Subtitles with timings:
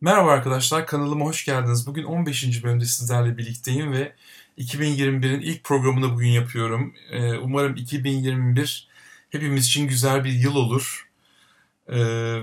[0.00, 1.86] Merhaba arkadaşlar, kanalıma hoş geldiniz.
[1.86, 2.64] Bugün 15.
[2.64, 4.12] bölümde sizlerle birlikteyim ve
[4.58, 6.94] 2021'in ilk programını bugün yapıyorum.
[7.10, 8.88] Ee, umarım 2021
[9.30, 11.08] hepimiz için güzel bir yıl olur.
[11.88, 11.96] Ee,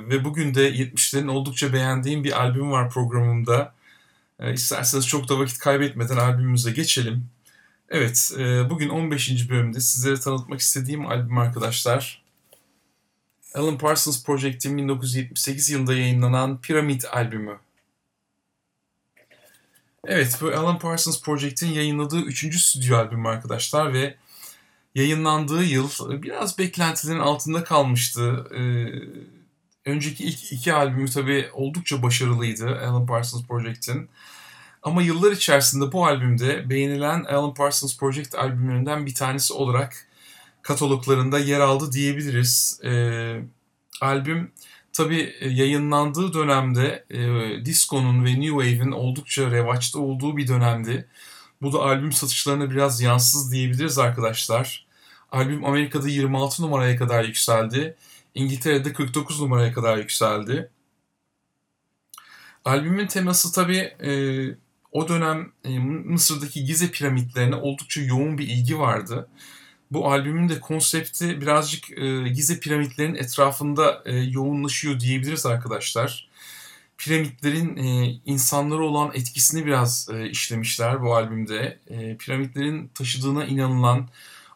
[0.10, 3.74] ve bugün de 70'lerin oldukça beğendiğim bir albüm var programımda.
[4.40, 7.30] Ee, isterseniz çok da vakit kaybetmeden albümümüze geçelim.
[7.90, 9.50] Evet, e, bugün 15.
[9.50, 12.25] bölümde sizlere tanıtmak istediğim albüm arkadaşlar.
[13.56, 17.60] Alan Parsons Project'in 1978 yılında yayınlanan Pyramid albümü.
[20.08, 24.16] Evet, bu Alan Parsons Project'in yayınladığı üçüncü stüdyo albümü arkadaşlar ve
[24.96, 25.90] yayınlandığı yıl
[26.24, 28.48] biraz beklentilerin altında kalmıştı.
[28.56, 28.86] Ee,
[29.86, 34.10] önceki ilk iki albümü tabii oldukça başarılıydı Alan Parsons Project'in.
[34.84, 40.08] Ama yıllar içerisinde bu albümde beğenilen Alan Parsons Project albümlerinden bir tanesi olarak
[40.62, 42.80] kataloglarında yer aldı diyebiliriz.
[42.84, 42.92] E,
[44.02, 44.52] albüm
[44.94, 51.08] tabi yayınlandığı dönemde e, disco'nun ve new wave'in oldukça revaçta olduğu bir dönemdi.
[51.62, 54.86] Bu da albüm satışlarına biraz yansız diyebiliriz arkadaşlar.
[55.32, 57.96] Albüm Amerika'da 26 numaraya kadar yükseldi.
[58.36, 60.70] İngiltere'de 49 numaraya kadar yükseldi.
[62.66, 64.12] Albümün teması tabi e,
[64.92, 69.30] o dönem e, Mısır'daki Gize piramitlerine oldukça yoğun bir ilgi vardı
[69.96, 76.28] bu albümün de konsepti birazcık e, Gize piramitlerinin etrafında e, yoğunlaşıyor diyebiliriz arkadaşlar.
[76.98, 81.80] Piramitlerin e, insanlara olan etkisini biraz e, işlemişler bu albümde.
[81.90, 84.08] E, piramitlerin taşıdığına inanılan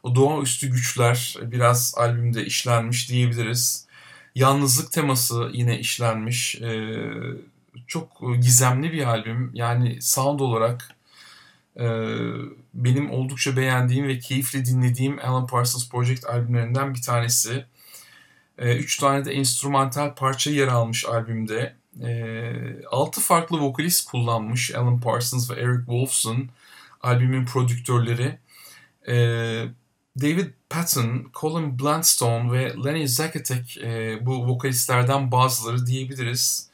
[0.04, 3.86] o doğaüstü güçler biraz albümde işlenmiş diyebiliriz.
[4.36, 6.56] Yalnızlık teması yine işlenmiş.
[6.56, 7.00] E,
[7.88, 9.52] çok gizemli bir albüm.
[9.54, 10.99] Yani sound olarak
[12.74, 17.66] benim oldukça beğendiğim ve keyifle dinlediğim Alan Parsons Project albümlerinden bir tanesi.
[18.58, 21.76] Ee, üç tane de enstrümantal parça yer almış albümde.
[22.04, 26.50] Ee, altı farklı vokalist kullanmış Alan Parsons ve Eric Wolfson
[27.02, 28.38] albümün prodüktörleri.
[30.22, 36.69] David Patton, Colin Blunstone ve Lenny Zakatek e, bu vokalistlerden bazıları diyebiliriz.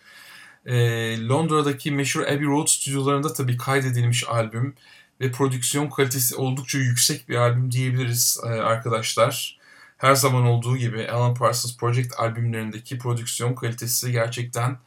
[1.29, 4.75] Londra'daki meşhur Abbey Road stüdyolarında tabii kaydedilmiş albüm
[5.21, 9.59] ve prodüksiyon kalitesi oldukça yüksek bir albüm diyebiliriz e, arkadaşlar.
[9.97, 14.77] Her zaman olduğu gibi Alan Parsons Project albümlerindeki prodüksiyon kalitesi gerçekten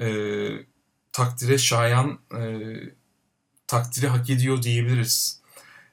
[0.00, 0.08] e,
[1.12, 2.40] takdire şayan, e,
[3.66, 5.40] takdiri hak ediyor diyebiliriz.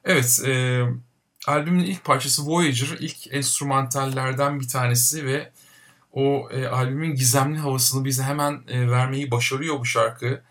[0.04, 0.84] Evet, e,
[1.46, 5.52] albümün ilk parçası Voyager, ilk enstrümantallerden bir tanesi ve
[6.14, 10.42] o e, albümün gizemli havasını bize hemen e, vermeyi başarıyor bu şarkı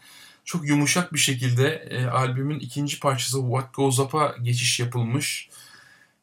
[0.46, 5.50] çok yumuşak bir şekilde e, albümün ikinci parçası What Goes Up'a geçiş yapılmış.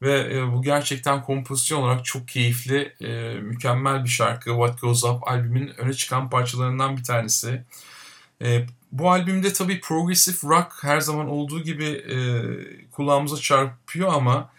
[0.03, 4.51] Ve e, bu gerçekten kompozisyon olarak çok keyifli, e, mükemmel bir şarkı.
[4.51, 7.65] What Goes Up albümün öne çıkan parçalarından bir tanesi.
[8.43, 12.17] E, bu albümde tabii progressive rock her zaman olduğu gibi e,
[12.91, 14.51] kulağımıza çarpıyor ama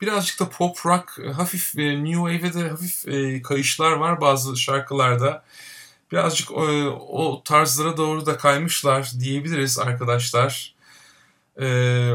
[0.00, 5.44] birazcık da pop rock, hafif e, new wave'e de hafif e, kayışlar var bazı şarkılarda
[6.12, 6.64] birazcık o,
[7.08, 10.74] o tarzlara doğru da kaymışlar diyebiliriz arkadaşlar.
[11.60, 12.12] Ee,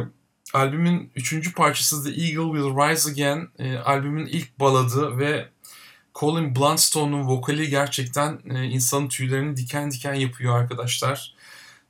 [0.54, 5.50] albümün üçüncü parçası The Eagle Will Rise Again e, albümün ilk baladı ve
[6.16, 11.36] Colin Blunstone'un vokali gerçekten e, insanın tüylerini diken diken yapıyor arkadaşlar.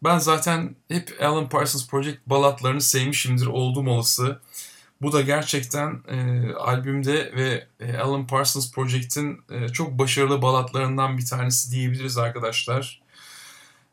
[0.03, 4.39] Ben zaten hep Alan Parsons Project balatlarını sevmişimdir oldum olası.
[5.03, 11.25] Bu da gerçekten e, albümde ve e, Alan Parsons Project'in e, çok başarılı balatlarından bir
[11.25, 13.01] tanesi diyebiliriz arkadaşlar.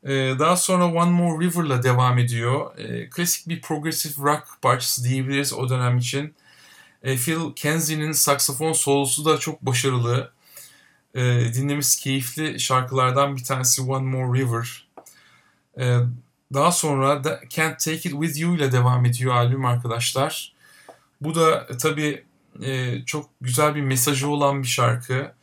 [0.05, 2.79] E, daha sonra One More River'la devam ediyor.
[2.79, 6.35] E, klasik bir progressive rock parçası diyebiliriz o dönem için.
[7.03, 10.33] E, Phil Kenzie'nin saksafon solosu da çok başarılı.
[11.15, 11.21] E,
[11.55, 14.89] dinlemesi keyifli şarkılardan bir tanesi One More River.
[15.79, 15.99] E,
[16.55, 20.60] daha sonra da Can't Take It With You ile devam ediyor albüm arkadaşlar.
[21.21, 22.25] Bu da e, tabii
[22.63, 25.35] e, çok güzel bir mesajı olan bir şarkı.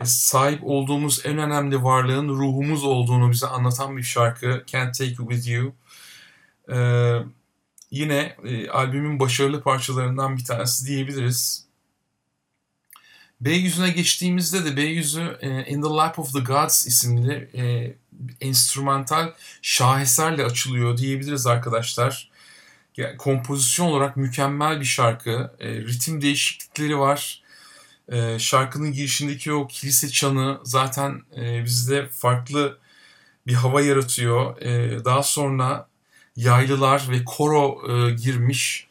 [0.00, 4.64] E, sahip olduğumuz en önemli varlığın ruhumuz olduğunu bize anlatan bir şarkı.
[4.66, 5.74] Can't Take You With You.
[7.90, 8.36] Yine
[8.72, 11.70] albümün başarılı parçalarından bir tanesi diyebiliriz.
[13.40, 15.38] B yüzüne geçtiğimizde de B yüzü
[15.68, 17.94] In the Lap of the Gods isimli e,
[18.40, 19.32] enstrümantal
[19.62, 22.29] şaheserle açılıyor diyebiliriz arkadaşlar
[23.00, 25.52] yani kompozisyon olarak mükemmel bir şarkı.
[25.60, 27.42] E, ritim değişiklikleri var.
[28.08, 32.78] E, şarkının girişindeki o kilise çanı zaten e, bizde farklı
[33.46, 34.60] bir hava yaratıyor.
[34.62, 35.88] E, daha sonra
[36.36, 38.86] yaylılar ve koro e, girmiş.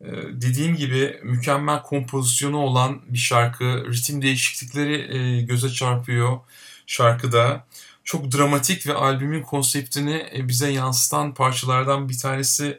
[0.00, 3.64] E, dediğim gibi mükemmel kompozisyonu olan bir şarkı.
[3.92, 6.38] Ritim değişiklikleri e, göze çarpıyor
[6.86, 7.66] şarkıda.
[8.04, 12.78] çok dramatik ve albümün konseptini e, bize yansıtan parçalardan bir tanesi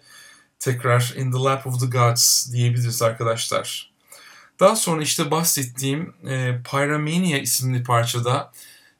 [0.62, 3.92] tekrar In the Lap of the Gods diyebiliriz arkadaşlar.
[4.60, 8.52] Daha sonra işte bahsettiğim e, Pyromania isimli parçada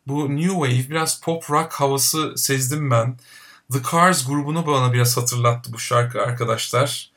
[0.08, 3.18] bu New Wave biraz pop rock havası sezdim ben.
[3.72, 7.12] The Cars grubunu bana biraz hatırlattı bu şarkı arkadaşlar.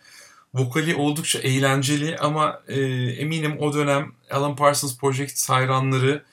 [0.54, 2.80] Vokali oldukça eğlenceli ama e,
[3.18, 6.24] eminim o dönem Alan Parsons Project hayranları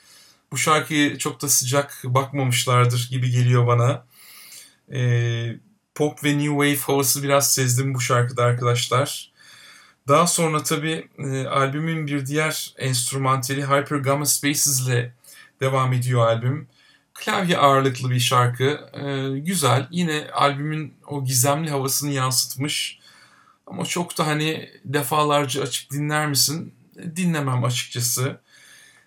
[0.52, 4.04] bu şarkıyı çok da sıcak bakmamışlardır gibi geliyor bana.
[4.92, 5.00] E,
[5.94, 9.32] pop ve new wave havası biraz sezdim bu şarkıda arkadaşlar.
[10.08, 15.14] Daha sonra tabii e, albümün bir diğer enstrümantali Hyper Gamma Spaces ile
[15.60, 16.68] devam ediyor albüm.
[17.14, 18.80] Klavye ağırlıklı bir şarkı.
[18.92, 19.88] E, güzel.
[19.90, 22.98] Yine albümün o gizemli havasını yansıtmış.
[23.66, 26.74] Ama çok da hani defalarca açıp dinler misin?
[27.16, 28.40] Dinlemem açıkçası.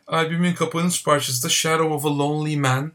[0.07, 2.91] Albümün kapanış parçası da Shadow of a Lonely Man.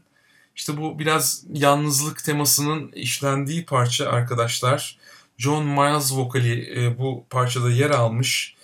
[0.55, 4.97] İşte bu biraz yalnızlık temasının işlendiği parça arkadaşlar.
[5.37, 8.55] John Miles vokali e, bu parçada yer almış.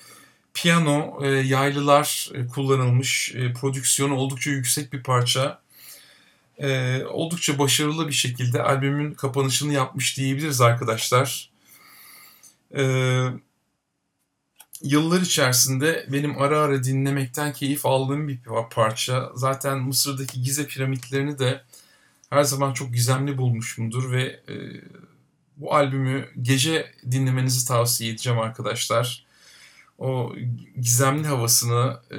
[0.53, 3.35] Piyano, e, yaylılar e, kullanılmış.
[3.35, 5.61] E, prodüksiyonu oldukça yüksek bir parça.
[6.59, 11.49] E, oldukça başarılı bir şekilde albümün kapanışını yapmış diyebiliriz arkadaşlar.
[12.71, 13.33] Evet
[14.81, 18.39] yıllar içerisinde benim ara ara dinlemekten keyif aldığım bir
[18.71, 19.31] parça.
[19.35, 21.63] Zaten Mısır'daki Gize piramitlerini de
[22.29, 24.55] her zaman çok gizemli bulmuşumdur ve e,
[25.57, 29.27] bu albümü gece dinlemenizi tavsiye edeceğim arkadaşlar.
[29.97, 30.35] O
[30.81, 32.17] gizemli havasını, e,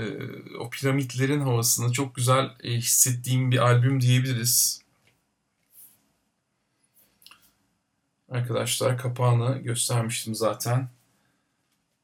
[0.59, 4.83] o piramitlerin havasını çok güzel e, hissettiğim bir albüm diyebiliriz.
[8.31, 10.89] Arkadaşlar kapağını göstermiştim zaten.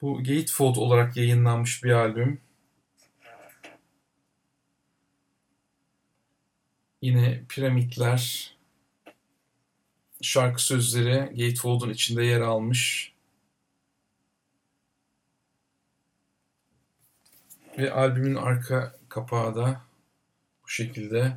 [0.05, 2.41] Bu Gatefold olarak yayınlanmış bir albüm.
[7.03, 8.55] Yine piramitler,
[10.23, 13.13] şarkı sözleri Gatefold'un içinde yer almış.
[17.79, 19.83] Ve albümün arka kapağı da
[20.65, 21.37] bu şekilde.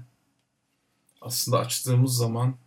[1.22, 2.58] Aslında açtığımız zaman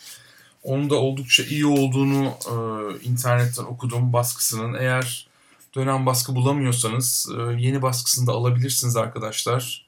[0.64, 2.56] Onun da oldukça iyi olduğunu e,
[3.04, 4.74] internetten okudum baskısının.
[4.74, 5.28] Eğer
[5.76, 9.88] dönem baskı bulamıyorsanız e, yeni baskısını da alabilirsiniz arkadaşlar.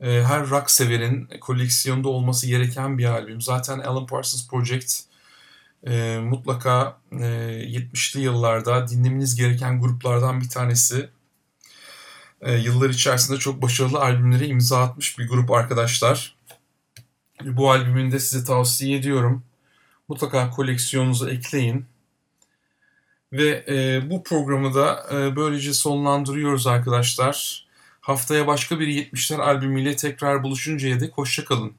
[0.00, 3.40] E, her rock severin koleksiyonda olması gereken bir albüm.
[3.40, 5.00] Zaten Alan Parsons Project
[5.86, 11.08] e, mutlaka e, 70'li yıllarda dinlemeniz gereken gruplardan bir tanesi.
[12.40, 16.36] E, yıllar içerisinde çok başarılı albümlere imza atmış bir grup arkadaşlar.
[17.44, 19.42] Bu albümünü de size tavsiye ediyorum
[20.10, 21.86] mutlaka koleksiyonunuza ekleyin.
[23.32, 27.66] Ve e, bu programı da e, böylece sonlandırıyoruz arkadaşlar.
[28.00, 31.72] Haftaya başka bir 70'ler albümüyle tekrar buluşuncaya dek hoşçakalın.